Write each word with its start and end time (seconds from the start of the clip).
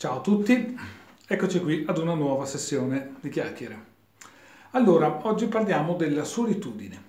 Ciao 0.00 0.18
a 0.18 0.20
tutti, 0.20 0.78
eccoci 1.26 1.60
qui 1.60 1.82
ad 1.84 1.98
una 1.98 2.14
nuova 2.14 2.44
sessione 2.46 3.16
di 3.20 3.30
chiacchiere. 3.30 3.84
Allora, 4.70 5.26
oggi 5.26 5.46
parliamo 5.46 5.96
della 5.96 6.22
solitudine. 6.22 7.02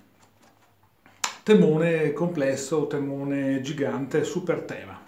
Temone 1.44 2.12
complesso, 2.12 2.88
temone 2.88 3.60
gigante, 3.60 4.24
super 4.24 4.62
tema. 4.62 5.00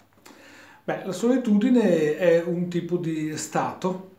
Beh, 0.84 1.06
la 1.06 1.10
solitudine 1.10 2.16
è 2.18 2.40
un 2.46 2.68
tipo 2.68 2.98
di 2.98 3.36
stato 3.36 4.10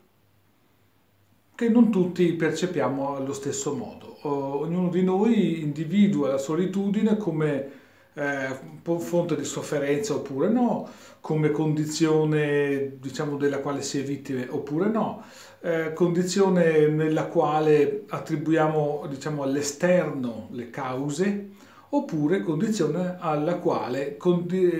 che 1.55 1.69
non 1.69 1.89
tutti 1.89 2.33
percepiamo 2.33 3.15
allo 3.15 3.31
stesso 3.31 3.73
modo. 3.73 4.27
Ognuno 4.27 4.89
di 4.89 5.03
noi 5.03 5.61
individua 5.61 6.31
la 6.31 6.37
solitudine 6.37 7.15
come 7.15 7.82
eh, 8.13 8.59
fonte 8.99 9.35
di 9.35 9.43
sofferenza 9.43 10.13
oppure 10.13 10.49
no, 10.49 10.89
come 11.19 11.51
condizione 11.51 12.97
diciamo, 12.99 13.37
della 13.37 13.59
quale 13.59 13.81
si 13.81 13.99
è 13.99 14.03
vittime 14.03 14.47
oppure 14.49 14.89
no, 14.89 15.23
eh, 15.61 15.93
condizione 15.93 16.87
nella 16.87 17.25
quale 17.25 18.03
attribuiamo 18.07 19.05
diciamo, 19.09 19.43
all'esterno 19.43 20.47
le 20.51 20.69
cause 20.69 21.49
oppure 21.89 22.41
condizione 22.41 23.17
alla 23.19 23.55
quale 23.55 24.17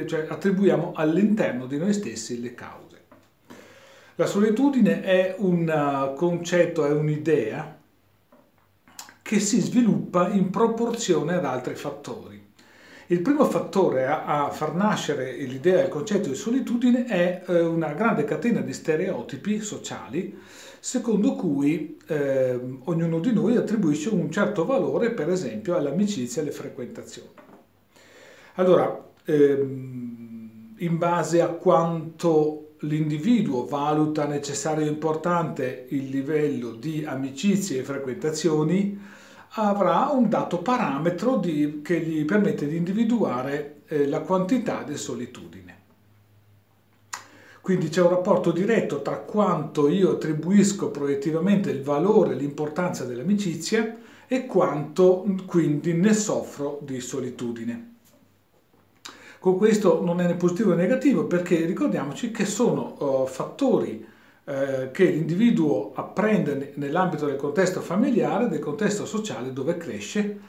cioè, 0.06 0.26
attribuiamo 0.28 0.94
all'interno 0.96 1.66
di 1.68 1.78
noi 1.78 1.94
stessi 1.94 2.42
le 2.42 2.54
cause. 2.54 2.82
La 4.16 4.26
solitudine 4.26 5.02
è 5.02 5.36
un 5.38 6.14
concetto, 6.16 6.86
è 6.86 6.92
un'idea 6.92 7.80
che 9.22 9.40
si 9.40 9.60
sviluppa 9.60 10.30
in 10.30 10.50
proporzione 10.50 11.34
ad 11.34 11.46
altri 11.46 11.76
fattori. 11.76 12.33
Il 13.14 13.22
primo 13.22 13.46
fattore 13.46 14.08
a, 14.08 14.46
a 14.46 14.50
far 14.50 14.74
nascere 14.74 15.34
l'idea 15.34 15.82
e 15.82 15.84
il 15.84 15.90
concetto 15.90 16.30
di 16.30 16.36
solitudine 16.36 17.06
è 17.06 17.44
eh, 17.48 17.62
una 17.62 17.94
grande 17.94 18.24
catena 18.26 18.60
di 18.62 18.74
stereotipi 18.74 19.62
sociali 19.62 20.36
secondo 20.80 21.36
cui 21.36 22.00
eh, 22.08 22.60
ognuno 22.86 23.20
di 23.20 23.32
noi 23.32 23.56
attribuisce 23.56 24.10
un 24.10 24.32
certo 24.32 24.66
valore, 24.66 25.12
per 25.12 25.30
esempio, 25.30 25.76
all'amicizia 25.76 26.42
e 26.42 26.46
alle 26.46 26.54
frequentazioni. 26.54 27.30
Allora, 28.56 29.12
ehm, 29.26 30.74
in 30.78 30.98
base 30.98 31.40
a 31.40 31.50
quanto 31.50 32.78
l'individuo 32.80 33.68
valuta 33.68 34.26
necessario 34.26 34.86
e 34.86 34.90
importante 34.90 35.86
il 35.90 36.10
livello 36.10 36.72
di 36.72 37.06
amicizie 37.06 37.82
e 37.82 37.84
frequentazioni, 37.84 39.00
avrà 39.56 40.10
un 40.12 40.30
dato 40.30 40.60
parametro 40.60 41.38
di, 41.38 41.82
che 41.84 42.00
gli 42.00 42.26
permette 42.26 42.68
di 42.68 42.76
individuare 42.76 43.82
eh, 43.88 44.08
la 44.08 44.22
quantità 44.22 44.84
di 44.84 44.98
solitudine. 44.98 45.82
Quindi 47.62 47.88
c'è 47.88 48.02
un 48.02 48.10
rapporto 48.10 48.52
diretto 48.52 49.02
tra 49.02 49.20
quanto 49.20 49.88
io 49.88 50.12
attribuisco 50.12 50.90
proiettivamente 50.90 51.70
il 51.70 51.82
valore 51.82 52.34
e 52.34 52.36
l'importanza 52.36 53.06
dell'amicizia 53.06 54.00
e 54.28 54.46
quanto 54.46 55.26
quindi 55.46 55.94
ne 55.94 56.14
soffro 56.14 56.80
di 56.82 57.00
solitudine. 57.00 57.92
Con 59.40 59.58
questo 59.58 60.04
non 60.04 60.20
è 60.20 60.26
né 60.26 60.36
positivo 60.36 60.74
né 60.74 60.84
negativo 60.84 61.26
perché 61.26 61.66
ricordiamoci 61.66 62.32
che 62.32 62.46
sono 62.46 62.96
uh, 62.98 63.28
fattori 63.28 64.06
eh, 64.46 64.90
che 64.92 65.06
l'individuo 65.06 65.94
apprende 65.94 66.74
nell'ambito 66.76 67.26
del 67.26 67.38
contesto 67.38 67.80
familiare, 67.80 68.50
del 68.50 68.60
contesto 68.60 69.06
sociale 69.06 69.54
dove 69.54 69.78
cresce 69.78 70.40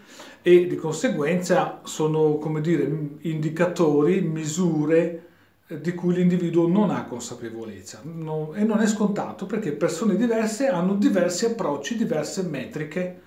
e 0.43 0.67
di 0.67 0.75
conseguenza 0.75 1.81
sono, 1.85 2.37
come 2.39 2.61
dire, 2.61 2.91
indicatori, 3.21 4.21
misure 4.21 5.27
eh, 5.69 5.81
di 5.81 5.95
cui 5.95 6.15
l'individuo 6.15 6.67
non 6.67 6.91
ha 6.91 7.05
consapevolezza 7.05 8.01
non, 8.03 8.57
e 8.57 8.65
non 8.65 8.81
è 8.81 8.87
scontato 8.87 9.47
perché 9.47 9.73
persone 9.73 10.17
diverse 10.17 10.67
hanno 10.67 10.95
diversi 10.95 11.45
approcci, 11.45 11.97
diverse 11.97 12.43
metriche 12.43 13.23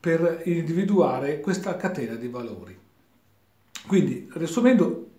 per 0.00 0.42
individuare 0.44 1.40
questa 1.40 1.76
catena 1.76 2.14
di 2.14 2.28
valori. 2.28 2.76
Quindi, 3.86 4.28
riassumendo, 4.32 5.10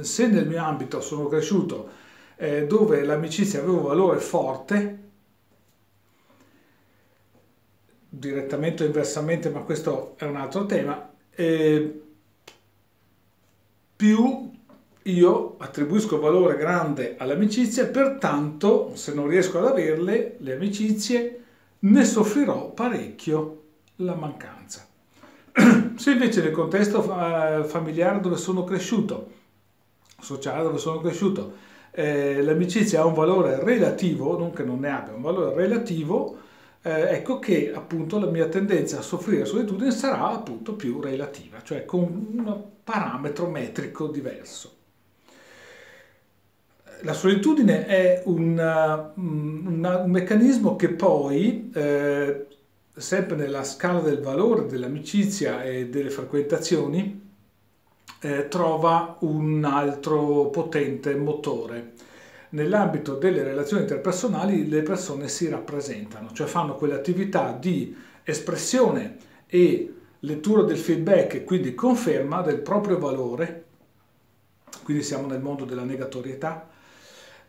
se 0.00 0.26
nel 0.28 0.46
mio 0.46 0.62
ambito 0.62 1.00
sono 1.00 1.26
cresciuto 1.26 2.06
eh, 2.38 2.66
dove 2.66 3.02
l'amicizia 3.02 3.58
aveva 3.58 3.78
un 3.78 3.82
valore 3.82 4.20
forte, 4.20 4.98
direttamente 8.08 8.84
o 8.84 8.86
inversamente, 8.86 9.50
ma 9.50 9.60
questo 9.60 10.14
è 10.16 10.24
un 10.24 10.36
altro 10.36 10.64
tema, 10.64 11.10
eh, 11.30 12.00
più 13.96 14.52
io 15.02 15.56
attribuisco 15.58 16.20
valore 16.20 16.56
grande 16.56 17.16
all'amicizia, 17.18 17.86
pertanto 17.86 18.92
se 18.94 19.12
non 19.14 19.26
riesco 19.26 19.58
ad 19.58 19.66
averle, 19.66 20.36
le 20.38 20.52
amicizie, 20.52 21.42
ne 21.80 22.04
soffrirò 22.04 22.70
parecchio 22.70 23.62
la 23.96 24.14
mancanza. 24.14 24.86
Se 25.96 26.12
invece 26.12 26.42
nel 26.42 26.52
contesto 26.52 27.02
familiare 27.02 28.20
dove 28.20 28.36
sono 28.36 28.62
cresciuto, 28.62 29.32
sociale 30.20 30.62
dove 30.62 30.78
sono 30.78 31.00
cresciuto, 31.00 31.66
eh, 31.98 32.42
l'amicizia 32.42 33.00
ha 33.00 33.06
un 33.06 33.12
valore 33.12 33.58
relativo, 33.64 34.38
non 34.38 34.52
che 34.52 34.62
non 34.62 34.78
ne 34.78 34.88
abbia 34.88 35.14
un 35.14 35.20
valore 35.20 35.52
relativo, 35.56 36.38
eh, 36.82 37.14
ecco 37.14 37.40
che 37.40 37.72
appunto 37.74 38.20
la 38.20 38.30
mia 38.30 38.46
tendenza 38.46 38.98
a 38.98 39.02
soffrire 39.02 39.44
solitudine 39.44 39.90
sarà 39.90 40.30
appunto 40.30 40.74
più 40.74 41.00
relativa, 41.00 41.60
cioè 41.60 41.84
con 41.84 42.02
un 42.02 42.62
parametro 42.84 43.48
metrico 43.50 44.06
diverso. 44.06 44.76
La 47.02 47.14
solitudine 47.14 47.86
è 47.86 48.22
una, 48.26 49.12
una, 49.16 49.96
un 49.98 50.10
meccanismo 50.10 50.76
che 50.76 50.90
poi, 50.90 51.68
eh, 51.74 52.46
sempre 52.94 53.36
nella 53.36 53.64
scala 53.64 53.98
del 53.98 54.20
valore 54.20 54.66
dell'amicizia 54.66 55.64
e 55.64 55.88
delle 55.88 56.10
frequentazioni, 56.10 57.27
eh, 58.20 58.48
trova 58.48 59.16
un 59.20 59.64
altro 59.64 60.46
potente 60.46 61.14
motore. 61.14 61.92
Nell'ambito 62.50 63.14
delle 63.14 63.42
relazioni 63.42 63.82
interpersonali 63.82 64.68
le 64.68 64.82
persone 64.82 65.28
si 65.28 65.48
rappresentano, 65.48 66.32
cioè 66.32 66.46
fanno 66.46 66.76
quell'attività 66.76 67.52
di 67.52 67.94
espressione 68.24 69.16
e 69.46 69.94
lettura 70.20 70.62
del 70.62 70.78
feedback 70.78 71.34
e 71.34 71.44
quindi 71.44 71.74
conferma 71.74 72.40
del 72.40 72.60
proprio 72.60 72.98
valore, 72.98 73.64
quindi 74.82 75.02
siamo 75.02 75.26
nel 75.26 75.40
mondo 75.40 75.64
della 75.64 75.84
negatorietà, 75.84 76.68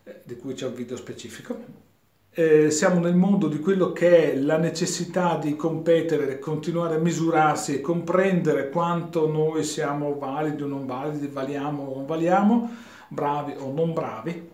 eh, 0.03 0.21
di 0.23 0.35
cui 0.35 0.53
c'è 0.53 0.67
un 0.67 0.73
video 0.73 0.97
specifico, 0.97 1.87
eh, 2.31 2.69
siamo 2.69 2.99
nel 2.99 3.15
mondo 3.15 3.47
di 3.47 3.59
quello 3.59 3.91
che 3.91 4.31
è 4.31 4.35
la 4.35 4.57
necessità 4.57 5.37
di 5.37 5.55
competere, 5.55 6.39
continuare 6.39 6.95
a 6.95 6.99
misurarsi 6.99 7.75
e 7.75 7.81
comprendere 7.81 8.69
quanto 8.69 9.27
noi 9.29 9.63
siamo 9.63 10.17
validi 10.17 10.63
o 10.63 10.67
non 10.67 10.85
validi, 10.85 11.27
valiamo 11.27 11.83
o 11.83 11.95
non 11.95 12.05
valiamo, 12.05 12.69
bravi 13.07 13.53
o 13.57 13.71
non 13.73 13.93
bravi. 13.93 14.49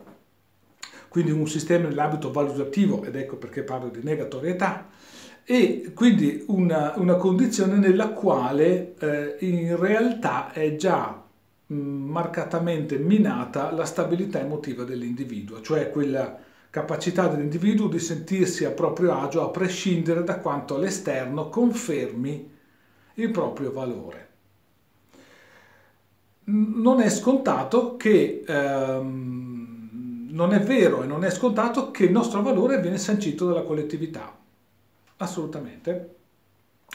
Quindi 1.09 1.31
un 1.31 1.47
sistema 1.47 1.87
nell'ambito 1.87 2.31
valutativo, 2.31 3.03
ed 3.03 3.15
ecco 3.15 3.37
perché 3.37 3.63
parlo 3.63 3.89
di 3.89 4.01
negatorietà, 4.03 4.89
e 5.45 5.91
quindi 5.93 6.43
una, 6.47 6.93
una 6.95 7.15
condizione 7.15 7.75
nella 7.75 8.09
quale 8.09 8.95
eh, 8.97 9.35
in 9.39 9.77
realtà 9.77 10.51
è 10.51 10.75
già 10.75 11.23
mh, 11.67 11.75
marcatamente 11.75 12.97
minata 12.97 13.71
la 13.71 13.85
stabilità 13.85 14.39
emotiva 14.39 14.83
dell'individuo, 14.83 15.61
cioè 15.61 15.91
quella 15.91 16.37
capacità 16.75 17.29
dell'individuo 17.29 17.87
di 17.87 17.99
sentirsi 17.99 18.65
a 18.65 18.71
proprio 18.71 19.13
agio 19.13 19.41
a 19.41 19.49
prescindere 19.49 20.25
da 20.25 20.39
quanto 20.39 20.75
all'esterno 20.75 21.47
confermi 21.47 22.51
il 23.13 23.31
proprio 23.31 23.71
valore. 23.71 24.27
Non 26.47 26.99
è 26.99 27.09
scontato 27.09 27.95
che 27.95 28.43
ehm, 28.45 30.27
non 30.31 30.51
è 30.51 30.59
vero 30.59 31.01
e 31.01 31.05
non 31.05 31.23
è 31.23 31.29
scontato 31.29 31.91
che 31.91 32.03
il 32.03 32.11
nostro 32.11 32.41
valore 32.41 32.81
viene 32.81 32.97
sancito 32.97 33.47
dalla 33.47 33.63
collettività. 33.63 34.37
Assolutamente. 35.15 36.15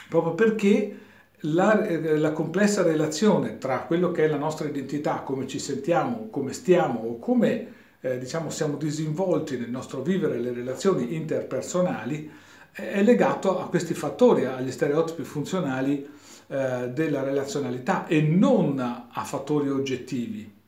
Proprio 0.07 0.35
perché 0.35 0.99
la, 1.39 1.87
la, 2.19 2.31
complessa 2.33 2.83
relazione 2.83 3.57
tra 3.57 3.79
quello 3.79 4.11
che 4.11 4.25
è 4.25 4.27
la 4.27 4.37
nostra 4.37 4.67
identità, 4.67 5.21
come 5.21 5.47
ci 5.47 5.57
sentiamo, 5.57 6.27
come 6.29 6.53
stiamo 6.53 6.99
o 6.99 7.17
come 7.17 7.79
eh, 8.01 8.17
diciamo, 8.17 8.49
siamo 8.49 8.75
disinvolti 8.77 9.57
nel 9.57 9.69
nostro 9.69 10.01
vivere 10.01 10.39
le 10.39 10.51
relazioni 10.53 11.15
interpersonali 11.15 12.31
è 12.71 13.03
legato 13.03 13.59
a 13.59 13.67
questi 13.67 13.93
fattori, 13.93 14.45
agli 14.45 14.71
stereotipi 14.71 15.23
funzionali 15.23 16.07
eh, 16.47 16.89
della 16.89 17.21
relazionalità 17.21 18.07
e 18.07 18.21
non 18.21 18.79
a 18.79 19.23
fattori 19.23 19.69
oggettivi. 19.69 20.59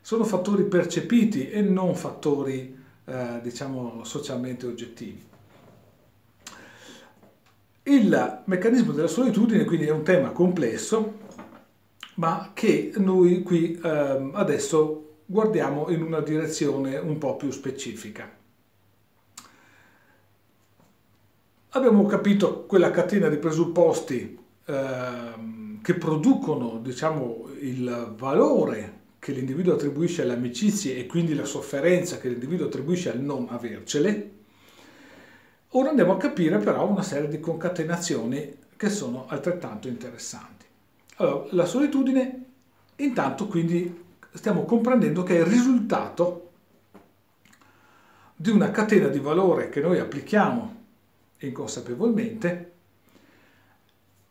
Sono 0.00 0.24
fattori 0.24 0.64
percepiti 0.64 1.50
e 1.50 1.60
non 1.60 1.94
fattori, 1.94 2.78
eh, 3.04 3.40
diciamo, 3.42 4.04
socialmente 4.04 4.66
oggettivi. 4.66 5.28
Il 7.82 8.42
meccanismo 8.44 8.92
della 8.92 9.08
solitudine 9.08 9.64
quindi 9.64 9.86
è 9.86 9.90
un 9.90 10.04
tema 10.04 10.30
complesso, 10.30 11.18
ma 12.14 12.52
che 12.54 12.92
noi 12.96 13.42
qui 13.42 13.78
eh, 13.82 14.30
adesso 14.32 15.09
guardiamo 15.30 15.88
in 15.90 16.02
una 16.02 16.18
direzione 16.18 16.96
un 16.96 17.16
po' 17.18 17.36
più 17.36 17.52
specifica. 17.52 18.28
Abbiamo 21.68 22.04
capito 22.06 22.64
quella 22.64 22.90
catena 22.90 23.28
di 23.28 23.36
presupposti 23.36 24.36
eh, 24.64 25.32
che 25.80 25.94
producono 25.94 26.80
diciamo, 26.82 27.48
il 27.60 28.12
valore 28.16 28.98
che 29.20 29.30
l'individuo 29.30 29.74
attribuisce 29.74 30.22
alle 30.22 30.32
amicizie 30.32 30.96
e 30.96 31.06
quindi 31.06 31.34
la 31.34 31.44
sofferenza 31.44 32.18
che 32.18 32.28
l'individuo 32.28 32.66
attribuisce 32.66 33.12
al 33.12 33.20
non 33.20 33.46
avercele. 33.50 34.30
Ora 35.68 35.90
andiamo 35.90 36.14
a 36.14 36.16
capire 36.16 36.58
però 36.58 36.88
una 36.88 37.02
serie 37.02 37.28
di 37.28 37.38
concatenazioni 37.38 38.56
che 38.76 38.88
sono 38.88 39.26
altrettanto 39.28 39.86
interessanti. 39.86 40.64
Allora, 41.18 41.46
la 41.50 41.66
solitudine, 41.66 42.44
intanto 42.96 43.46
quindi 43.46 44.08
stiamo 44.32 44.64
comprendendo 44.64 45.22
che 45.22 45.36
è 45.36 45.40
il 45.40 45.46
risultato 45.46 46.50
di 48.36 48.50
una 48.50 48.70
catena 48.70 49.08
di 49.08 49.18
valore 49.18 49.68
che 49.68 49.80
noi 49.80 49.98
applichiamo 49.98 50.78
inconsapevolmente, 51.38 52.72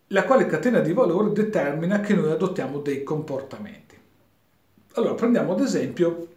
la 0.07 0.23
quale 0.23 0.47
catena 0.47 0.79
di 0.79 0.93
valore 0.93 1.31
determina 1.31 1.99
che 1.99 2.15
noi 2.15 2.31
adottiamo 2.31 2.79
dei 2.79 3.03
comportamenti. 3.03 3.95
Allora, 4.93 5.13
prendiamo 5.13 5.53
ad 5.53 5.59
esempio 5.59 6.27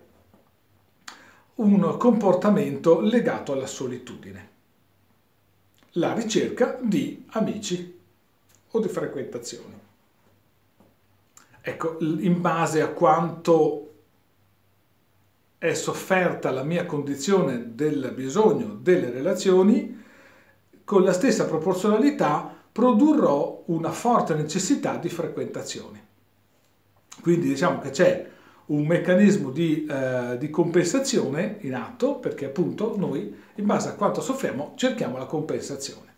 un 1.54 1.96
comportamento 1.96 3.00
legato 3.00 3.52
alla 3.52 3.66
solitudine, 3.66 4.50
la 5.92 6.12
ricerca 6.12 6.78
di 6.82 7.24
amici 7.30 8.00
o 8.70 8.80
di 8.80 8.88
frequentazioni. 8.88 9.81
Ecco, 11.64 11.96
in 12.00 12.40
base 12.40 12.82
a 12.82 12.88
quanto 12.88 13.92
è 15.58 15.74
sofferta 15.74 16.50
la 16.50 16.64
mia 16.64 16.84
condizione 16.86 17.76
del 17.76 18.12
bisogno 18.12 18.76
delle 18.80 19.10
relazioni, 19.10 20.02
con 20.82 21.04
la 21.04 21.12
stessa 21.12 21.44
proporzionalità 21.44 22.52
produrrò 22.72 23.62
una 23.66 23.92
forte 23.92 24.34
necessità 24.34 24.96
di 24.96 25.08
frequentazioni. 25.08 26.04
Quindi 27.20 27.46
diciamo 27.46 27.78
che 27.78 27.90
c'è 27.90 28.28
un 28.66 28.84
meccanismo 28.86 29.50
di, 29.50 29.86
eh, 29.86 30.36
di, 30.38 30.50
compensazione 30.50 31.58
in 31.60 31.74
atto 31.74 32.16
perché 32.16 32.46
appunto 32.46 32.96
noi 32.96 33.32
in 33.54 33.66
base 33.66 33.90
a 33.90 33.94
quanto 33.94 34.20
soffriamo 34.20 34.72
cerchiamo 34.74 35.16
la 35.16 35.26
compensazione. 35.26 36.12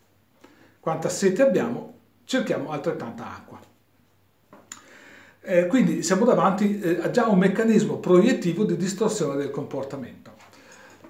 Quanta 0.81 1.11
sete 1.11 1.43
abbiamo 1.43 1.93
cerchiamo 2.25 2.71
altrettanta 2.71 3.31
acqua. 3.31 3.61
Eh, 5.47 5.67
quindi 5.67 6.03
siamo 6.03 6.25
davanti 6.25 6.81
eh, 6.81 7.01
a 7.03 7.11
già 7.11 7.29
un 7.29 7.37
meccanismo 7.37 7.99
proiettivo 7.99 8.65
di 8.65 8.79
distorsione 8.79 9.37
del 9.37 9.51
comportamento. 9.51 10.33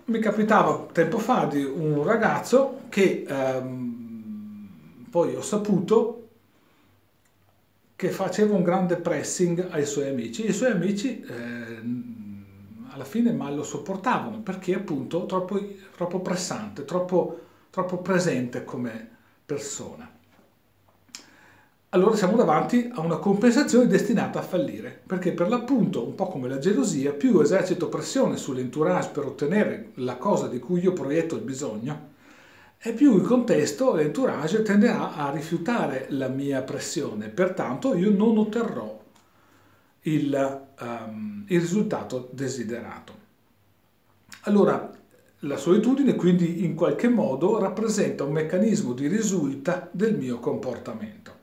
Mi 0.07 0.19
capitava 0.19 0.89
tempo 0.91 1.19
fa 1.19 1.45
di 1.45 1.63
un 1.63 2.03
ragazzo 2.03 2.81
che 2.89 3.25
ehm, 3.29 5.07
poi 5.09 5.37
ho 5.37 5.41
saputo 5.41 6.29
che 7.95 8.11
faceva 8.11 8.57
un 8.57 8.65
grande 8.65 8.97
pressing 8.97 9.69
ai 9.71 9.87
suoi 9.87 10.09
amici. 10.09 10.45
I 10.49 10.53
suoi 10.53 10.73
amici 10.73 11.21
eh, 11.21 11.81
alla 12.89 13.05
fine 13.05 13.31
mal 13.31 13.55
lo 13.55 13.63
sopportavano 13.63 14.41
perché 14.41 14.75
appunto 14.75 15.27
troppo, 15.27 15.61
troppo 15.95 16.19
pressante, 16.19 16.85
troppo, 16.85 17.41
troppo 17.71 17.99
presente 17.99 18.65
come 18.65 19.11
persona 19.47 20.11
allora 21.95 22.17
siamo 22.17 22.37
davanti 22.37 22.91
a 22.93 23.01
una 23.01 23.19
compensazione 23.19 23.87
destinata 23.87 24.41
a 24.41 24.43
fallire, 24.43 25.01
perché 25.07 25.31
per 25.31 25.49
l'appunto, 25.49 26.05
un 26.05 26.17
po' 26.17 26.27
come 26.27 26.49
la 26.49 26.59
gelosia, 26.59 27.13
più 27.13 27.39
esercito 27.39 27.89
pressione 27.89 28.37
sull'entourage 28.37 29.11
per 29.13 29.25
ottenere 29.25 29.91
la 29.95 30.17
cosa 30.17 30.49
di 30.49 30.59
cui 30.59 30.81
io 30.81 30.93
proietto 30.93 31.37
il 31.37 31.43
bisogno, 31.43 32.13
e 32.81 32.93
più 32.95 33.15
il 33.15 33.23
contesto, 33.23 33.95
l'entourage 33.95 34.63
tenderà 34.63 35.15
a 35.15 35.31
rifiutare 35.31 36.07
la 36.09 36.27
mia 36.27 36.63
pressione, 36.63 37.29
pertanto 37.29 37.95
io 37.95 38.11
non 38.11 38.39
otterrò 38.39 39.01
il, 40.01 40.63
um, 40.81 41.45
il 41.47 41.61
risultato 41.61 42.29
desiderato. 42.33 43.13
Allora, 44.43 44.91
la 45.39 45.57
solitudine 45.57 46.17
quindi 46.17 46.65
in 46.65 46.75
qualche 46.75 47.09
modo 47.09 47.57
rappresenta 47.61 48.25
un 48.25 48.33
meccanismo 48.33 48.95
di 48.95 49.07
risulta 49.07 49.89
del 49.93 50.17
mio 50.17 50.41
comportamento. 50.41 51.34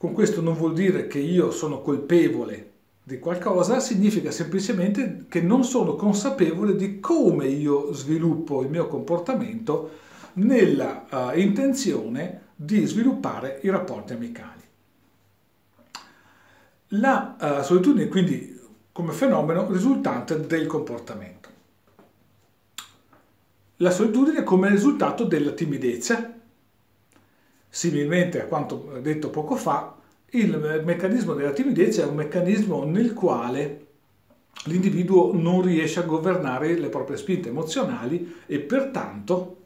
Con 0.00 0.14
questo 0.14 0.40
non 0.40 0.54
vuol 0.54 0.72
dire 0.72 1.06
che 1.08 1.18
io 1.18 1.50
sono 1.50 1.82
colpevole 1.82 2.70
di 3.02 3.18
qualcosa, 3.18 3.80
significa 3.80 4.30
semplicemente 4.30 5.26
che 5.28 5.42
non 5.42 5.62
sono 5.62 5.94
consapevole 5.94 6.74
di 6.74 7.00
come 7.00 7.48
io 7.48 7.92
sviluppo 7.92 8.62
il 8.62 8.70
mio 8.70 8.86
comportamento 8.86 9.90
nella 10.34 11.04
uh, 11.10 11.38
intenzione 11.38 12.44
di 12.56 12.86
sviluppare 12.86 13.60
i 13.62 13.68
rapporti 13.68 14.14
amicali. 14.14 14.62
La 16.92 17.36
uh, 17.38 17.62
solitudine 17.62 18.08
quindi 18.08 18.58
come 18.92 19.12
fenomeno 19.12 19.70
risultante 19.70 20.46
del 20.46 20.66
comportamento. 20.66 21.48
La 23.76 23.90
solitudine 23.90 24.44
come 24.44 24.70
risultato 24.70 25.24
della 25.24 25.52
timidezza, 25.52 26.39
Similmente 27.72 28.42
a 28.42 28.46
quanto 28.46 28.98
detto 29.00 29.30
poco 29.30 29.54
fa, 29.54 29.94
il 30.30 30.82
meccanismo 30.84 31.34
della 31.34 31.52
timidezza 31.52 32.02
è 32.02 32.06
un 32.06 32.16
meccanismo 32.16 32.84
nel 32.84 33.14
quale 33.14 33.86
l'individuo 34.64 35.32
non 35.32 35.62
riesce 35.62 36.00
a 36.00 36.04
governare 36.04 36.76
le 36.76 36.88
proprie 36.88 37.16
spinte 37.16 37.48
emozionali 37.48 38.40
e 38.46 38.58
pertanto 38.58 39.56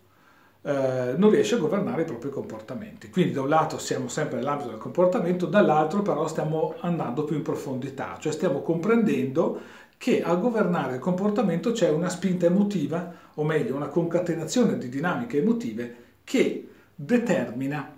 eh, 0.62 1.14
non 1.16 1.30
riesce 1.30 1.54
a 1.54 1.58
governare 1.58 2.02
i 2.02 2.06
propri 2.06 2.30
comportamenti. 2.30 3.10
Quindi 3.10 3.32
da 3.32 3.40
un 3.40 3.48
lato 3.48 3.78
siamo 3.78 4.08
sempre 4.08 4.38
nell'ambito 4.38 4.68
del 4.68 4.78
comportamento, 4.78 5.46
dall'altro 5.46 6.02
però 6.02 6.28
stiamo 6.28 6.74
andando 6.80 7.24
più 7.24 7.36
in 7.36 7.42
profondità, 7.42 8.18
cioè 8.20 8.32
stiamo 8.32 8.60
comprendendo 8.60 9.60
che 9.96 10.22
a 10.22 10.34
governare 10.34 10.94
il 10.94 11.00
comportamento 11.00 11.72
c'è 11.72 11.88
una 11.88 12.10
spinta 12.10 12.46
emotiva, 12.46 13.12
o 13.34 13.44
meglio 13.44 13.74
una 13.74 13.88
concatenazione 13.88 14.76
di 14.76 14.88
dinamiche 14.88 15.38
emotive 15.38 15.96
che 16.24 16.68
determina 16.94 17.96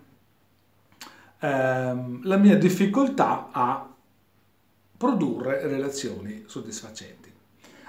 ehm, 1.40 2.20
la 2.24 2.36
mia 2.36 2.56
difficoltà 2.56 3.48
a 3.52 3.94
produrre 4.96 5.66
relazioni 5.66 6.44
soddisfacenti. 6.46 7.32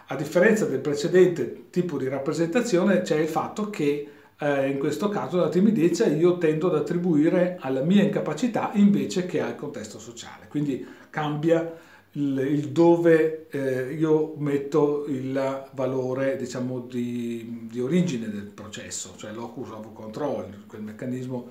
A 0.09 0.15
differenza 0.15 0.65
del 0.65 0.79
precedente 0.79 1.69
tipo 1.69 1.97
di 1.97 2.07
rappresentazione 2.07 3.01
c'è 3.01 3.17
il 3.17 3.27
fatto 3.27 3.69
che 3.69 4.11
eh, 4.39 4.69
in 4.69 4.77
questo 4.77 5.09
caso 5.09 5.37
la 5.37 5.49
timidezza 5.49 6.05
io 6.05 6.37
tendo 6.37 6.67
ad 6.67 6.75
attribuire 6.75 7.57
alla 7.59 7.81
mia 7.81 8.03
incapacità 8.03 8.71
invece 8.73 9.25
che 9.25 9.41
al 9.41 9.55
contesto 9.55 9.99
sociale, 9.99 10.47
quindi 10.47 10.85
cambia 11.09 11.85
il, 12.17 12.37
il 12.39 12.69
dove 12.69 13.47
eh, 13.49 13.93
io 13.93 14.33
metto 14.37 15.05
il 15.07 15.69
valore 15.71 16.35
diciamo 16.35 16.79
di, 16.79 17.67
di 17.69 17.79
origine 17.79 18.29
del 18.29 18.45
processo, 18.45 19.13
cioè 19.17 19.31
locus 19.31 19.69
of 19.69 19.93
control, 19.93 20.65
quel 20.65 20.81
meccanismo 20.81 21.49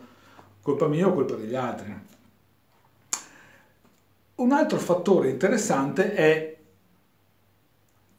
colpa 0.61 0.89
mia 0.89 1.07
o 1.07 1.15
colpa 1.15 1.37
degli 1.37 1.55
altri. 1.55 1.95
Un 4.35 4.53
altro 4.53 4.79
fattore 4.79 5.31
interessante 5.31 6.13
è 6.13 6.57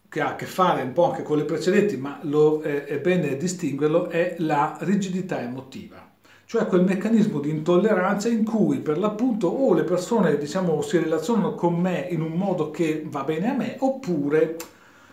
che 0.09 0.21
ha 0.21 0.29
a 0.29 0.35
che 0.35 0.45
fare 0.45 0.81
un 0.81 0.93
po' 0.93 1.11
anche 1.11 1.23
con 1.23 1.37
le 1.37 1.43
precedenti, 1.43 1.97
ma 1.97 2.19
lo, 2.23 2.61
è, 2.61 2.85
è 2.85 2.99
bene 2.99 3.35
distinguerlo, 3.35 4.07
è 4.07 4.35
la 4.39 4.77
rigidità 4.79 5.41
emotiva, 5.41 6.06
cioè 6.47 6.65
quel 6.65 6.85
meccanismo 6.85 7.41
di 7.41 7.49
intolleranza 7.49 8.29
in 8.29 8.45
cui 8.45 8.79
per 8.79 8.97
l'appunto 8.97 9.47
o 9.47 9.73
le 9.73 9.83
persone 9.83 10.37
diciamo, 10.37 10.81
si 10.81 10.97
relazionano 10.97 11.55
con 11.55 11.77
me 11.77 12.07
in 12.09 12.21
un 12.21 12.31
modo 12.31 12.71
che 12.71 13.03
va 13.05 13.25
bene 13.25 13.49
a 13.49 13.53
me, 13.53 13.75
oppure 13.79 14.55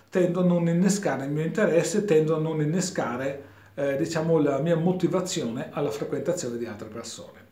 tendo 0.09 0.43
a 0.43 0.45
non 0.45 0.69
innescare 0.69 1.25
il 1.25 1.33
mio 1.33 1.45
interesse, 1.45 2.05
tendo 2.05 2.37
a 2.37 2.39
non 2.39 2.63
innescare 2.63 3.43
eh, 3.75 3.97
diciamo, 3.97 4.39
la 4.39 4.61
mia 4.61 4.77
motivazione 4.77 5.71
alla 5.73 5.91
frequentazione 5.91 6.57
di 6.57 6.67
altre 6.67 6.87
persone. 6.87 7.43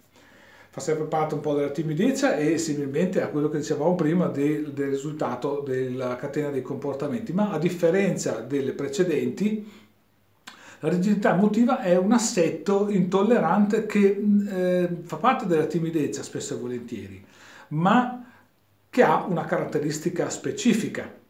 Fa 0.71 0.81
sempre 0.81 1.07
parte 1.07 1.35
un 1.35 1.41
po' 1.41 1.55
della 1.55 1.71
timidezza 1.71 2.37
e 2.37 2.59
similmente 2.59 3.21
a 3.21 3.31
quello 3.31 3.49
che 3.49 3.59
dicevamo 3.59 3.97
prima 3.97 4.29
del, 4.29 4.73
del 4.73 4.91
risultato 4.91 5.61
della 5.67 6.15
catena 6.15 6.51
dei 6.51 6.63
comportamenti, 6.63 7.33
ma 7.33 7.51
a 7.51 7.59
differenza 7.59 8.39
delle 8.39 8.75
precedenti, 8.75 9.69
la 10.83 10.89
rigidità 10.89 11.35
emotiva 11.35 11.81
è 11.81 11.97
un 11.97 12.11
assetto 12.11 12.89
intollerante 12.91 13.87
che 13.87 14.21
eh, 14.49 14.89
fa 15.03 15.17
parte 15.17 15.47
della 15.47 15.67
timidezza 15.67 16.25
spesso 16.25 16.55
e 16.55 16.59
volentieri, 16.59 17.25
ma 17.69 18.25
che 18.91 19.03
ha 19.05 19.25
una 19.25 19.45
caratteristica 19.45 20.29
specifica 20.29 21.21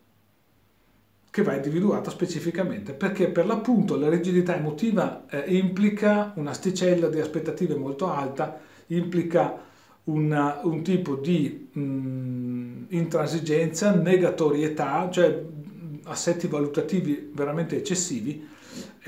che 1.30 1.42
va 1.42 1.54
individuata 1.54 2.10
specificamente, 2.10 2.94
perché 2.94 3.28
per 3.28 3.44
l'appunto 3.44 3.96
la 3.96 4.08
rigidità 4.08 4.56
emotiva 4.56 5.26
eh, 5.28 5.44
implica 5.54 6.32
un'asticella 6.34 7.08
di 7.08 7.20
aspettative 7.20 7.74
molto 7.74 8.10
alta, 8.10 8.58
implica 8.86 9.58
una, 10.04 10.60
un 10.62 10.82
tipo 10.82 11.16
di 11.16 11.68
mh, 11.72 12.84
intransigenza, 12.88 13.94
negatorietà, 13.94 15.10
cioè 15.10 15.44
assetti 16.04 16.46
valutativi 16.46 17.30
veramente 17.34 17.76
eccessivi, 17.76 18.48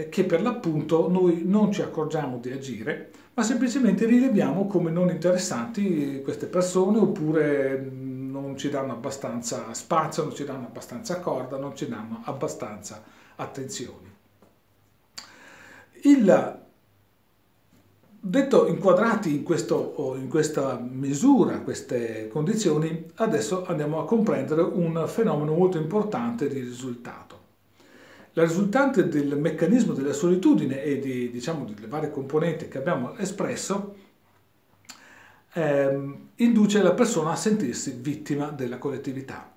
che 0.09 0.25
per 0.25 0.43
l'appunto 0.43 1.09
noi 1.09 1.43
non 1.45 1.73
ci 1.73 1.83
accorgiamo 1.83 2.39
di 2.39 2.51
agire, 2.53 3.11
ma 3.35 3.43
semplicemente 3.43 4.07
rileviamo 4.07 4.67
come 4.67 4.91
non 4.91 5.11
interessanti 5.11 6.21
queste 6.23 6.47
persone 6.47 6.99
oppure 6.99 7.79
non 7.79 8.57
ci 8.57 8.71
danno 8.71 8.93
abbastanza 8.93 9.73
spazio, 9.73 10.25
non 10.25 10.35
ci 10.35 10.45
danno 10.45 10.67
abbastanza 10.67 11.21
corda, 11.21 11.57
non 11.57 11.77
ci 11.77 11.89
danno 11.89 12.23
abbastanza 12.25 13.03
attenzioni. 13.37 14.13
Il 16.03 16.63
Detto 18.27 18.67
inquadrati 18.69 19.35
in, 19.35 19.43
questo, 19.43 20.15
in, 20.19 20.31
questa 20.31 20.79
misura, 20.83 21.61
queste 21.61 22.27
condizioni, 22.29 23.05
adesso 23.17 23.67
andiamo 23.67 24.01
a 24.01 24.07
comprendere 24.07 24.63
un 24.63 25.05
fenomeno 25.07 25.53
molto 25.53 25.77
importante 25.77 26.49
di 26.49 26.59
risultato. 26.59 27.44
La 28.37 28.43
risultante 28.43 29.09
del 29.09 29.37
meccanismo 29.39 29.93
della 29.93 30.13
solitudine 30.13 30.83
e 30.83 30.99
di, 30.99 31.31
diciamo, 31.31 31.65
delle 31.65 31.87
varie 31.87 32.11
componenti 32.11 32.67
che 32.67 32.79
abbiamo 32.79 33.17
espresso 33.17 33.95
ehm, 35.53 36.29
induce 36.37 36.83
la 36.83 36.95
persona 36.95 37.31
a 37.31 37.37
sentirsi 37.37 37.97
vittima 38.01 38.51
della 38.51 38.79
collettività, 38.79 39.55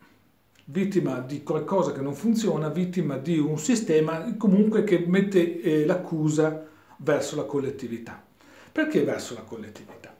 vittima 0.65 1.19
di 1.19 1.41
qualcosa 1.43 1.91
che 1.91 2.01
non 2.01 2.13
funziona, 2.13 2.69
vittima 2.69 3.17
di 3.17 3.39
un 3.39 3.57
sistema 3.57 4.35
comunque 4.37 4.83
che 4.83 5.03
mette 5.07 5.59
eh, 5.61 5.85
l'accusa 5.85 6.65
verso 6.97 7.35
la 7.35 7.43
collettività. 7.43 8.23
Perché 8.71 9.03
verso 9.03 9.33
la 9.33 9.41
collettività? 9.41 10.16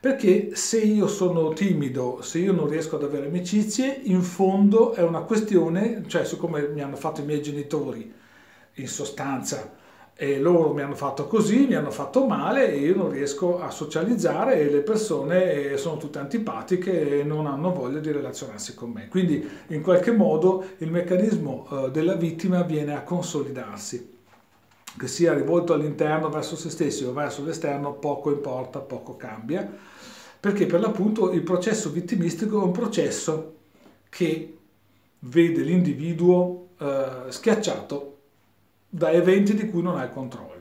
Perché 0.00 0.54
se 0.54 0.78
io 0.78 1.08
sono 1.08 1.52
timido, 1.52 2.20
se 2.22 2.38
io 2.38 2.52
non 2.52 2.68
riesco 2.68 2.94
ad 2.94 3.02
avere 3.02 3.26
amicizie, 3.26 4.00
in 4.04 4.22
fondo 4.22 4.92
è 4.92 5.02
una 5.02 5.22
questione, 5.22 6.04
cioè 6.06 6.24
siccome 6.24 6.68
mi 6.68 6.82
hanno 6.82 6.94
fatto 6.94 7.20
i 7.20 7.24
miei 7.24 7.42
genitori, 7.42 8.12
in 8.74 8.86
sostanza, 8.86 9.74
e 10.14 10.38
loro 10.38 10.72
mi 10.72 10.82
hanno 10.82 10.94
fatto 10.94 11.26
così, 11.26 11.66
mi 11.66 11.74
hanno 11.74 11.90
fatto 11.90 12.26
male 12.26 12.72
e 12.72 12.78
io 12.78 12.94
non 12.94 13.10
riesco 13.10 13.60
a 13.60 13.70
socializzare 13.70 14.60
e 14.60 14.70
le 14.70 14.82
persone 14.82 15.76
sono 15.76 15.96
tutte 15.96 16.20
antipatiche 16.20 17.20
e 17.20 17.24
non 17.24 17.46
hanno 17.46 17.72
voglia 17.72 17.98
di 17.98 18.12
relazionarsi 18.12 18.74
con 18.74 18.90
me. 18.90 19.08
Quindi 19.08 19.48
in 19.68 19.82
qualche 19.82 20.12
modo 20.12 20.64
il 20.78 20.92
meccanismo 20.92 21.66
eh, 21.70 21.90
della 21.90 22.14
vittima 22.14 22.62
viene 22.62 22.94
a 22.94 23.02
consolidarsi 23.02 24.17
che 24.98 25.08
sia 25.08 25.32
rivolto 25.32 25.72
all'interno 25.72 26.28
verso 26.28 26.56
se 26.56 26.68
stessi 26.68 27.04
o 27.04 27.12
verso 27.12 27.42
l'esterno, 27.44 27.94
poco 27.94 28.30
importa, 28.30 28.80
poco 28.80 29.16
cambia, 29.16 29.66
perché 30.40 30.66
per 30.66 30.80
l'appunto 30.80 31.32
il 31.32 31.42
processo 31.42 31.90
vittimistico 31.90 32.60
è 32.60 32.64
un 32.64 32.72
processo 32.72 33.56
che 34.10 34.58
vede 35.20 35.62
l'individuo 35.62 36.68
eh, 36.78 37.06
schiacciato 37.28 38.18
da 38.88 39.10
eventi 39.10 39.54
di 39.54 39.68
cui 39.68 39.82
non 39.82 39.98
ha 39.98 40.04
il 40.04 40.10
controllo. 40.10 40.56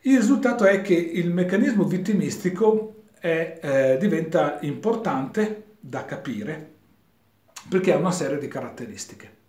Il 0.00 0.16
risultato 0.16 0.64
è 0.64 0.82
che 0.82 0.94
il 0.94 1.30
meccanismo 1.30 1.84
vittimistico 1.84 3.04
è, 3.18 3.60
eh, 3.62 3.96
diventa 4.00 4.58
importante 4.62 5.74
da 5.78 6.04
capire 6.04 6.70
perché 7.68 7.92
ha 7.92 7.96
una 7.96 8.10
serie 8.10 8.38
di 8.38 8.48
caratteristiche. 8.48 9.41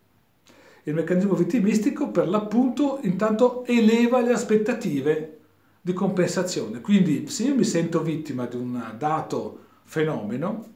Il 0.83 0.93
meccanismo 0.93 1.33
vittimistico 1.33 2.09
per 2.09 2.27
l'appunto 2.27 2.99
intanto 3.03 3.63
eleva 3.65 4.21
le 4.21 4.33
aspettative 4.33 5.37
di 5.79 5.93
compensazione. 5.93 6.81
Quindi 6.81 7.27
se 7.27 7.43
io 7.43 7.55
mi 7.55 7.63
sento 7.63 8.01
vittima 8.01 8.45
di 8.45 8.57
un 8.57 8.95
dato 8.97 9.59
fenomeno, 9.83 10.71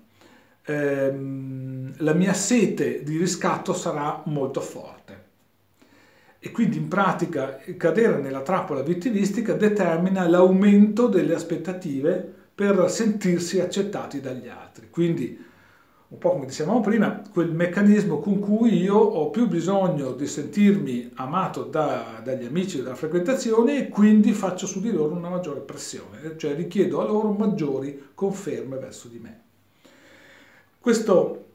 ehm, 0.63 1.93
la 1.97 2.13
mia 2.13 2.33
sete 2.33 3.03
di 3.03 3.17
riscatto 3.17 3.73
sarà 3.73 4.21
molto 4.25 4.61
forte. 4.61 5.25
E 6.39 6.51
quindi 6.51 6.77
in 6.77 6.87
pratica 6.87 7.59
cadere 7.75 8.21
nella 8.21 8.41
trappola 8.41 8.81
vittimistica 8.81 9.53
determina 9.53 10.27
l'aumento 10.27 11.07
delle 11.07 11.33
aspettative 11.33 12.35
per 12.55 12.89
sentirsi 12.89 13.59
accettati 13.59 14.21
dagli 14.21 14.47
altri. 14.47 14.89
Quindi 14.89 15.45
un 16.09 16.19
po' 16.19 16.31
come 16.31 16.45
dicevamo 16.45 16.79
prima, 16.79 17.21
quel 17.33 17.51
meccanismo 17.51 18.19
con 18.19 18.39
cui 18.39 18.81
io 18.81 18.95
ho 18.95 19.29
più 19.29 19.47
bisogno 19.47 20.13
di 20.13 20.25
sentirmi 20.25 21.11
amato 21.15 21.63
da, 21.63 22.21
dagli 22.23 22.45
amici 22.45 22.77
della 22.77 22.95
frequentazione 22.95 23.77
e 23.77 23.89
quindi 23.89 24.31
faccio 24.31 24.67
su 24.67 24.79
di 24.79 24.91
loro 24.91 25.15
una 25.15 25.27
maggiore 25.27 25.59
pressione, 25.59 26.37
cioè 26.37 26.55
richiedo 26.55 27.01
a 27.01 27.05
loro 27.05 27.31
maggiori 27.31 28.11
conferme 28.13 28.77
verso 28.77 29.09
di 29.09 29.19
me. 29.19 29.41
Questo, 30.79 31.45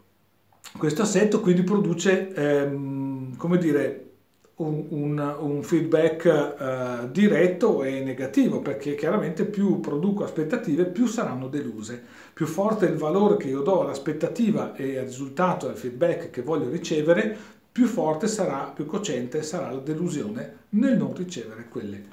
questo 0.77 1.01
assetto 1.01 1.41
quindi 1.41 1.63
produce, 1.63 2.35
ehm, 2.35 3.37
come 3.37 3.57
dire, 3.57 4.12
un, 4.57 4.87
un, 4.91 5.37
un 5.41 5.63
feedback 5.63 6.25
eh, 6.27 7.11
diretto 7.11 7.83
e 7.83 8.01
negativo, 8.01 8.61
perché 8.61 8.95
chiaramente 8.95 9.45
più 9.45 9.81
produco 9.81 10.25
aspettative, 10.25 10.85
più 10.85 11.07
saranno 11.07 11.49
deluse. 11.49 12.03
Più 12.33 12.47
forte 12.47 12.87
è 12.87 12.91
il 12.91 12.97
valore 12.97 13.37
che 13.37 13.49
io 13.49 13.63
do 13.63 13.81
all'aspettativa 13.81 14.75
e 14.75 14.99
al 14.99 15.07
risultato, 15.07 15.69
al 15.69 15.77
feedback 15.77 16.31
che 16.31 16.43
voglio 16.43 16.69
ricevere, 16.69 17.37
più 17.73 17.87
forte 17.87 18.27
sarà, 18.27 18.71
più 18.75 18.85
cocente 18.85 19.43
sarà 19.43 19.71
la 19.71 19.81
delusione 19.81 20.57
nel 20.71 20.97
non 20.97 21.15
ricevere 21.15 21.69
quelle 21.69 22.05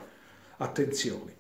attenzioni. 0.58 1.36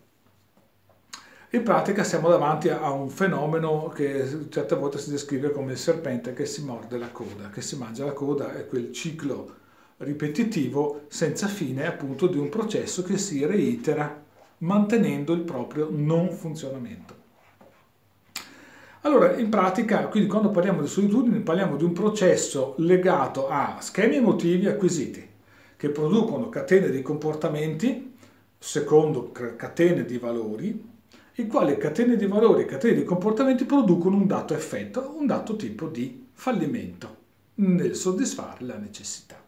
In 1.51 1.63
pratica 1.63 2.03
siamo 2.03 2.29
davanti 2.29 2.69
a 2.69 2.91
un 2.91 3.09
fenomeno 3.09 3.87
che 3.87 4.47
certe 4.49 4.75
volte 4.75 4.99
si 4.99 5.09
descrive 5.09 5.51
come 5.51 5.71
il 5.71 5.77
serpente 5.79 6.33
che 6.33 6.45
si 6.45 6.63
morde 6.63 6.97
la 6.99 7.09
coda, 7.09 7.49
che 7.49 7.61
si 7.61 7.75
mangia 7.75 8.05
la 8.05 8.11
coda, 8.11 8.53
è 8.53 8.67
quel 8.67 8.91
ciclo 8.91 9.55
ripetitivo 9.99 11.05
senza 11.07 11.47
fine 11.47 11.87
appunto 11.87 12.27
di 12.27 12.37
un 12.37 12.49
processo 12.49 13.03
che 13.03 13.17
si 13.17 13.45
reitera 13.45 14.23
mantenendo 14.59 15.33
il 15.33 15.41
proprio 15.41 15.87
non 15.91 16.31
funzionamento. 16.31 17.17
Allora, 19.01 19.37
in 19.37 19.49
pratica, 19.49 20.07
quindi 20.07 20.27
quando 20.27 20.49
parliamo 20.49 20.81
di 20.81 20.87
solitudine, 20.87 21.39
parliamo 21.39 21.77
di 21.77 21.85
un 21.85 21.93
processo 21.93 22.75
legato 22.79 23.47
a 23.47 23.77
schemi 23.79 24.15
emotivi 24.15 24.67
acquisiti, 24.67 25.25
che 25.77 25.89
producono 25.89 26.49
catene 26.49 26.89
di 26.89 27.01
comportamenti 27.01 28.17
secondo 28.57 29.31
catene 29.31 30.03
di 30.03 30.17
valori, 30.17 30.87
i 31.35 31.47
quali 31.47 31.77
catene 31.77 32.17
di 32.17 32.25
valori 32.25 32.63
e 32.63 32.65
catene 32.65 32.95
di 32.95 33.05
comportamenti 33.05 33.63
producono 33.63 34.17
un 34.17 34.27
dato 34.27 34.53
effetto, 34.53 35.15
un 35.17 35.25
dato 35.25 35.55
tipo 35.55 35.87
di 35.87 36.27
fallimento 36.33 37.15
nel 37.55 37.95
soddisfare 37.95 38.65
la 38.65 38.75
necessità. 38.75 39.41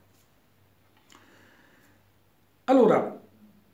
Allora, 2.71 3.21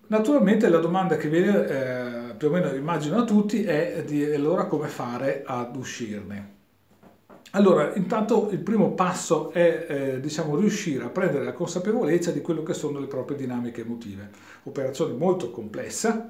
naturalmente 0.07 0.67
la 0.69 0.79
domanda 0.79 1.17
che 1.17 1.29
viene, 1.29 1.67
eh, 1.67 2.33
più 2.33 2.47
o 2.47 2.51
meno 2.51 2.73
immagino 2.73 3.19
a 3.19 3.25
tutti, 3.25 3.63
è 3.63 4.03
di 4.03 4.23
allora 4.23 4.65
come 4.65 4.87
fare 4.87 5.43
ad 5.45 5.75
uscirne. 5.75 6.55
Allora, 7.51 7.93
intanto 7.93 8.49
il 8.49 8.57
primo 8.57 8.93
passo 8.93 9.51
è 9.51 9.85
eh, 9.87 10.19
diciamo, 10.19 10.55
riuscire 10.57 11.03
a 11.03 11.09
prendere 11.09 11.43
la 11.43 11.53
consapevolezza 11.53 12.31
di 12.31 12.41
quello 12.41 12.63
che 12.63 12.73
sono 12.73 12.97
le 12.97 13.05
proprie 13.05 13.37
dinamiche 13.37 13.81
emotive. 13.81 14.31
Operazione 14.63 15.13
molto 15.13 15.51
complessa, 15.51 16.27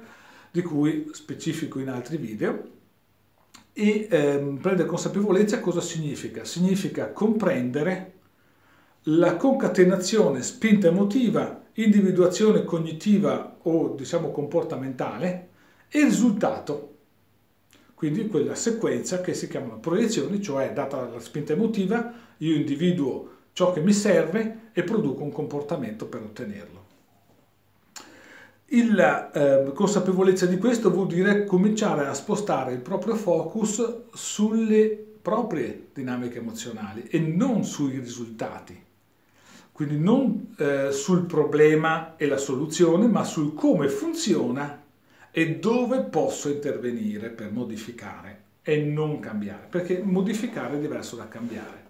di 0.52 0.62
cui 0.62 1.10
specifico 1.14 1.80
in 1.80 1.88
altri 1.88 2.18
video. 2.18 2.64
E 3.72 4.10
ehm, 4.12 4.58
prendere 4.58 4.90
consapevolezza 4.90 5.62
cosa 5.62 5.80
significa? 5.80 6.44
Significa 6.44 7.12
comprendere 7.14 8.16
la 9.04 9.38
concatenazione 9.38 10.42
spinta 10.42 10.88
emotiva 10.88 11.64
individuazione 11.78 12.64
cognitiva 12.64 13.58
o 13.64 13.94
diciamo 13.96 14.32
comportamentale 14.32 15.50
e 15.90 16.04
risultato, 16.04 16.96
quindi 17.94 18.28
quella 18.28 18.56
sequenza 18.56 19.22
che 19.22 19.34
si 19.34 19.48
chiamano 19.48 19.80
proiezioni, 19.80 20.42
cioè 20.42 20.74
data 20.74 21.08
la 21.08 21.20
spinta 21.20 21.54
emotiva 21.54 22.14
io 22.38 22.56
individuo 22.56 23.30
ciò 23.54 23.74
che 23.74 23.82
mi 23.82 23.94
serve 23.94 24.70
e 24.74 24.84
produco 24.84 25.24
un 25.24 25.32
comportamento 25.32 26.06
per 26.06 26.22
ottenerlo. 26.22 26.86
La 28.94 29.32
eh, 29.32 29.72
consapevolezza 29.74 30.46
di 30.46 30.58
questo 30.58 30.92
vuol 30.92 31.08
dire 31.08 31.46
cominciare 31.46 32.06
a 32.06 32.14
spostare 32.14 32.74
il 32.74 32.80
proprio 32.80 33.16
focus 33.16 34.10
sulle 34.14 35.06
proprie 35.22 35.88
dinamiche 35.94 36.40
emozionali 36.40 37.08
e 37.10 37.20
non 37.20 37.64
sui 37.64 37.98
risultati. 37.98 38.87
Quindi 39.78 40.00
non 40.00 40.56
eh, 40.58 40.92
sul 40.92 41.28
problema 41.28 42.16
e 42.18 42.26
la 42.26 42.38
soluzione, 42.38 43.06
ma 43.06 43.24
sul 43.24 43.54
come 43.54 43.90
funziona 43.90 44.86
e 45.30 45.60
dove 45.60 46.02
posso 46.02 46.50
intervenire 46.50 47.30
per 47.30 47.52
modificare 47.52 48.42
e 48.64 48.78
non 48.78 49.20
cambiare, 49.20 49.68
perché 49.70 50.02
modificare 50.04 50.78
è 50.78 50.80
diverso 50.80 51.16
da 51.16 51.28
cambiare. 51.28 51.86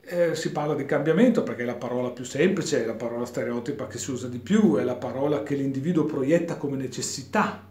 Eh, 0.00 0.34
si 0.34 0.50
parla 0.50 0.74
di 0.74 0.84
cambiamento 0.84 1.44
perché 1.44 1.62
è 1.62 1.64
la 1.64 1.76
parola 1.76 2.10
più 2.10 2.24
semplice, 2.24 2.82
è 2.82 2.86
la 2.86 2.94
parola 2.94 3.24
stereotipa 3.24 3.86
che 3.86 3.98
si 3.98 4.10
usa 4.10 4.26
di 4.26 4.38
più, 4.38 4.78
è 4.78 4.82
la 4.82 4.96
parola 4.96 5.44
che 5.44 5.54
l'individuo 5.54 6.06
proietta 6.06 6.56
come 6.56 6.76
necessità, 6.76 7.68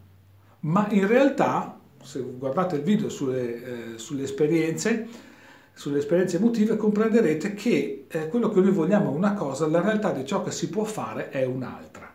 ma 0.62 0.88
in 0.92 1.06
realtà 1.08 1.78
se 2.02 2.22
guardate 2.22 2.78
il 2.78 2.84
video 2.84 3.10
sulle, 3.10 3.96
eh, 3.96 3.98
sulle 3.98 4.24
esperienze, 4.24 5.36
sulle 5.78 6.00
esperienze 6.00 6.38
emotive, 6.38 6.76
comprenderete 6.76 7.54
che 7.54 8.06
eh, 8.08 8.28
quello 8.30 8.50
che 8.50 8.62
noi 8.62 8.72
vogliamo 8.72 9.12
è 9.12 9.16
una 9.16 9.36
cosa, 9.36 9.68
la 9.68 9.80
realtà 9.80 10.12
di 10.12 10.26
ciò 10.26 10.42
che 10.42 10.50
si 10.50 10.70
può 10.70 10.84
fare 10.84 11.30
è 11.30 11.46
un'altra. 11.46 12.12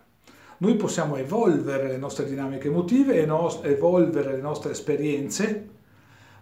Noi 0.59 0.75
possiamo 0.75 1.15
evolvere 1.15 1.87
le 1.87 1.97
nostre 1.97 2.25
dinamiche 2.25 2.67
emotive 2.67 3.23
e 3.23 3.25
no, 3.25 3.63
evolvere 3.63 4.33
le 4.33 4.41
nostre 4.41 4.73
esperienze, 4.73 5.69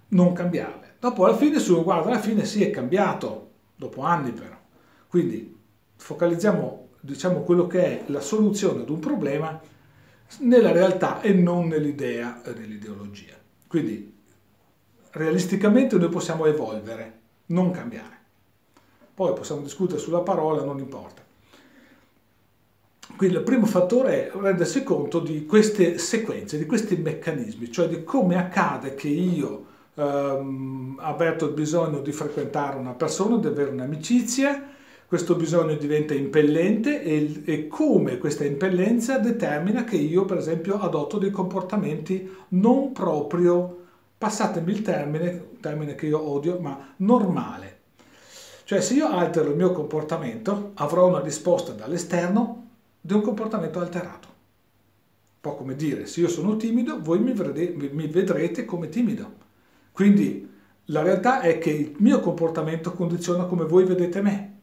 non 0.08 0.32
cambiarle. 0.32 0.94
Dopo 0.98 1.26
alla 1.26 1.36
fine, 1.36 1.62
uno 1.68 1.82
guarda 1.82 2.08
alla 2.08 2.20
fine, 2.20 2.46
sì, 2.46 2.64
è 2.64 2.70
cambiato, 2.70 3.50
dopo 3.76 4.00
anni 4.00 4.32
però. 4.32 4.58
Quindi 5.06 5.54
focalizziamo 5.96 6.88
diciamo, 7.00 7.42
quello 7.42 7.66
che 7.66 7.82
è 7.82 8.02
la 8.06 8.20
soluzione 8.20 8.80
ad 8.80 8.88
un 8.88 8.98
problema 8.98 9.60
nella 10.38 10.72
realtà 10.72 11.20
e 11.20 11.34
non 11.34 11.68
nell'idea 11.68 12.40
e 12.42 12.54
nell'ideologia. 12.54 13.34
Quindi 13.66 14.19
realisticamente 15.12 15.96
noi 15.96 16.08
possiamo 16.08 16.46
evolvere, 16.46 17.18
non 17.46 17.70
cambiare. 17.70 18.18
Poi 19.14 19.32
possiamo 19.34 19.62
discutere 19.62 19.98
sulla 19.98 20.20
parola, 20.20 20.64
non 20.64 20.78
importa. 20.78 21.22
Quindi 23.16 23.36
il 23.36 23.42
primo 23.42 23.66
fattore 23.66 24.28
è 24.28 24.32
rendersi 24.34 24.82
conto 24.82 25.20
di 25.20 25.44
queste 25.44 25.98
sequenze, 25.98 26.56
di 26.56 26.64
questi 26.64 26.96
meccanismi, 26.96 27.70
cioè 27.70 27.88
di 27.88 28.02
come 28.02 28.36
accade 28.36 28.94
che 28.94 29.08
io 29.08 29.66
ehm, 29.94 30.98
avverto 31.00 31.46
il 31.46 31.52
bisogno 31.52 32.00
di 32.00 32.12
frequentare 32.12 32.78
una 32.78 32.94
persona, 32.94 33.36
di 33.36 33.46
avere 33.46 33.70
un'amicizia, 33.70 34.68
questo 35.06 35.34
bisogno 35.34 35.74
diventa 35.74 36.14
impellente 36.14 37.02
e, 37.02 37.42
e, 37.44 37.66
come 37.66 38.16
questa 38.18 38.44
impellenza 38.44 39.18
determina 39.18 39.82
che 39.82 39.96
io 39.96 40.24
per 40.24 40.38
esempio 40.38 40.78
adotto 40.78 41.18
dei 41.18 41.32
comportamenti 41.32 42.30
non 42.50 42.92
proprio, 42.92 43.79
passatemi 44.20 44.70
il 44.72 44.82
termine, 44.82 45.52
termine 45.60 45.94
che 45.94 46.04
io 46.04 46.20
odio, 46.20 46.58
ma 46.60 46.92
normale. 46.96 47.78
Cioè 48.64 48.82
se 48.82 48.92
io 48.92 49.08
altero 49.08 49.48
il 49.48 49.56
mio 49.56 49.72
comportamento 49.72 50.72
avrò 50.74 51.08
una 51.08 51.20
risposta 51.20 51.72
dall'esterno 51.72 52.68
di 53.00 53.14
un 53.14 53.22
comportamento 53.22 53.80
alterato. 53.80 54.28
Un 54.28 55.40
po' 55.40 55.54
come 55.54 55.74
dire, 55.74 56.04
se 56.04 56.20
io 56.20 56.28
sono 56.28 56.58
timido, 56.58 57.00
voi 57.00 57.18
mi 57.20 57.32
vedrete 57.32 58.66
come 58.66 58.90
timido. 58.90 59.32
Quindi 59.90 60.46
la 60.84 61.00
realtà 61.00 61.40
è 61.40 61.56
che 61.56 61.70
il 61.70 61.94
mio 61.96 62.20
comportamento 62.20 62.92
condiziona 62.92 63.44
come 63.44 63.64
voi 63.64 63.84
vedete 63.84 64.20
me. 64.20 64.58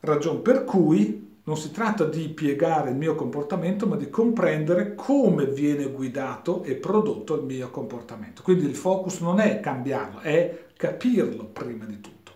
Ragion 0.00 0.40
per 0.40 0.64
cui 0.64 1.27
non 1.48 1.56
si 1.56 1.70
tratta 1.70 2.04
di 2.04 2.28
piegare 2.28 2.90
il 2.90 2.96
mio 2.96 3.14
comportamento, 3.14 3.86
ma 3.86 3.96
di 3.96 4.10
comprendere 4.10 4.94
come 4.94 5.46
viene 5.46 5.86
guidato 5.86 6.62
e 6.62 6.74
prodotto 6.74 7.36
il 7.36 7.44
mio 7.44 7.70
comportamento. 7.70 8.42
Quindi 8.42 8.66
il 8.66 8.76
focus 8.76 9.20
non 9.20 9.40
è 9.40 9.58
cambiarlo, 9.58 10.20
è 10.20 10.66
capirlo 10.76 11.44
prima 11.46 11.86
di 11.86 12.00
tutto. 12.02 12.32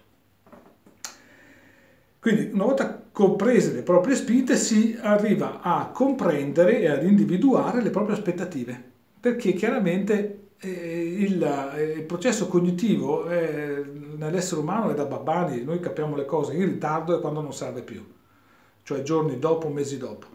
Quindi 2.21 2.53
una 2.55 2.65
volta 2.65 3.03
comprese 3.13 3.75
le 3.75 3.83
proprie 3.83 4.17
spinte 4.17 4.57
si 4.57 4.97
arriva 4.99 5.61
a 5.61 5.91
comprendere 5.93 6.81
e 6.81 6.89
ad 6.89 7.05
individuare 7.05 7.83
le 7.83 7.91
proprie 7.91 8.17
aspettative, 8.17 8.83
perché 9.21 9.53
chiaramente 9.53 10.53
eh, 10.59 11.17
il, 11.19 11.43
eh, 11.77 11.83
il, 11.99 12.05
processo 12.05 12.49
cognitivo 12.49 13.29
eh, 13.29 13.85
nell'essere 14.17 14.63
umano 14.63 14.91
è 14.91 14.95
da 14.95 15.05
babbani, 15.05 15.65
noi 15.65 15.81
capiamo 15.81 16.17
le 16.17 16.25
cose 16.25 16.55
in 16.55 16.65
ritardo 16.65 17.15
e 17.15 17.21
quando 17.21 17.43
non 17.43 17.53
serve 17.53 17.83
più, 17.83 18.03
cioè 18.83 19.03
giorni 19.03 19.39
dopo, 19.39 19.69
mesi 19.69 19.99
dopo. 19.99 20.27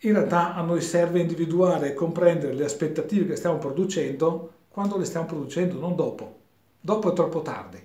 In 0.00 0.12
realtà 0.12 0.54
a 0.54 0.62
noi 0.62 0.80
serve 0.80 1.20
individuare 1.20 1.90
e 1.90 1.94
comprendere 1.94 2.54
le 2.54 2.64
aspettative 2.64 3.26
che 3.26 3.36
stiamo 3.36 3.58
producendo 3.58 4.50
quando 4.68 4.96
le 4.96 5.04
stiamo 5.04 5.26
producendo, 5.26 5.78
non 5.78 5.94
dopo. 5.94 6.40
Dopo 6.80 7.10
è 7.10 7.14
troppo 7.14 7.42
tardi. 7.42 7.78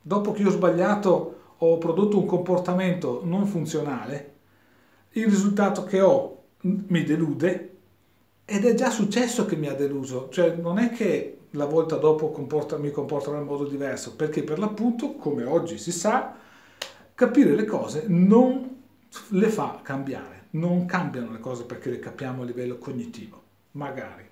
Dopo 0.00 0.32
che 0.32 0.42
io 0.42 0.48
ho 0.48 0.52
sbagliato, 0.52 1.36
ho 1.56 1.78
prodotto 1.78 2.18
un 2.18 2.26
comportamento 2.26 3.22
non 3.24 3.46
funzionale, 3.46 4.34
il 5.10 5.24
risultato 5.26 5.84
che 5.84 6.00
ho 6.00 6.42
mi 6.62 7.02
delude 7.02 7.70
ed 8.44 8.64
è 8.64 8.74
già 8.74 8.90
successo 8.90 9.44
che 9.46 9.56
mi 9.56 9.68
ha 9.68 9.74
deluso, 9.74 10.28
cioè 10.30 10.54
non 10.54 10.78
è 10.78 10.90
che 10.90 11.38
la 11.50 11.64
volta 11.64 11.96
dopo 11.96 12.30
comporta, 12.30 12.76
mi 12.76 12.90
comporterò 12.90 13.38
in 13.38 13.44
modo 13.44 13.64
diverso, 13.64 14.14
perché 14.14 14.42
per 14.42 14.58
l'appunto, 14.58 15.14
come 15.14 15.44
oggi 15.44 15.78
si 15.78 15.92
sa, 15.92 16.34
capire 17.14 17.54
le 17.54 17.64
cose 17.64 18.04
non 18.08 18.71
le 19.28 19.48
fa 19.48 19.80
cambiare, 19.82 20.46
non 20.50 20.86
cambiano 20.86 21.32
le 21.32 21.40
cose 21.40 21.64
perché 21.64 21.90
le 21.90 21.98
capiamo 21.98 22.42
a 22.42 22.44
livello 22.44 22.78
cognitivo, 22.78 23.42
magari. 23.72 24.28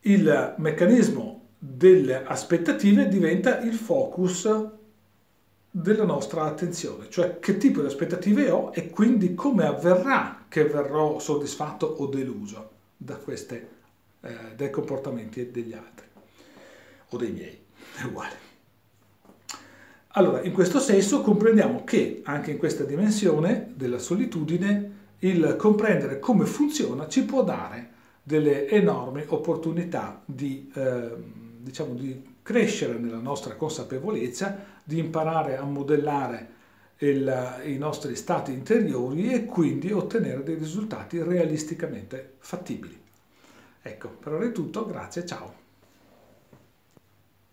Il 0.00 0.54
meccanismo 0.58 1.46
delle 1.58 2.24
aspettative 2.24 3.08
diventa 3.08 3.60
il 3.60 3.74
focus 3.74 4.48
della 5.70 6.04
nostra 6.04 6.44
attenzione, 6.44 7.10
cioè 7.10 7.38
che 7.38 7.56
tipo 7.56 7.80
di 7.80 7.86
aspettative 7.86 8.50
ho 8.50 8.70
e 8.72 8.90
quindi 8.90 9.34
come 9.34 9.66
avverrà 9.66 10.44
che 10.48 10.64
verrò 10.64 11.18
soddisfatto 11.18 11.86
o 11.86 12.06
deluso 12.06 12.70
da 12.96 13.16
queste, 13.16 13.68
eh, 14.20 14.54
dai 14.56 14.70
comportamenti 14.70 15.50
degli 15.50 15.72
altri 15.72 16.06
o 17.10 17.16
dei 17.16 17.30
miei, 17.30 17.58
è 17.96 18.04
uguale. 18.06 18.47
Allora, 20.18 20.42
in 20.42 20.52
questo 20.52 20.80
senso 20.80 21.20
comprendiamo 21.20 21.84
che 21.84 22.22
anche 22.24 22.50
in 22.50 22.58
questa 22.58 22.82
dimensione 22.82 23.70
della 23.76 24.00
solitudine 24.00 24.96
il 25.20 25.54
comprendere 25.56 26.18
come 26.18 26.44
funziona 26.44 27.06
ci 27.06 27.22
può 27.24 27.44
dare 27.44 27.90
delle 28.24 28.68
enormi 28.68 29.22
opportunità 29.28 30.20
di, 30.24 30.72
eh, 30.74 31.10
diciamo, 31.60 31.94
di 31.94 32.34
crescere 32.42 32.98
nella 32.98 33.20
nostra 33.20 33.54
consapevolezza, 33.54 34.58
di 34.82 34.98
imparare 34.98 35.56
a 35.56 35.62
modellare 35.62 36.48
il, 36.98 37.62
i 37.66 37.78
nostri 37.78 38.16
stati 38.16 38.52
interiori 38.52 39.32
e 39.32 39.44
quindi 39.44 39.92
ottenere 39.92 40.42
dei 40.42 40.56
risultati 40.56 41.22
realisticamente 41.22 42.34
fattibili. 42.38 43.00
Ecco, 43.80 44.08
per 44.08 44.32
ora 44.32 44.46
è 44.46 44.50
tutto, 44.50 44.84
grazie, 44.84 45.24
ciao. 45.24 45.67